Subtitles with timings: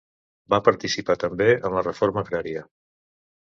[0.53, 2.65] Va participar també en la reforma agrària.